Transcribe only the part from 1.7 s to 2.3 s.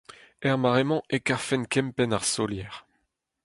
kempenn ar